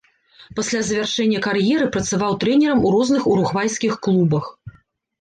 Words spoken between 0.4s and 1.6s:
Пасля завяршэння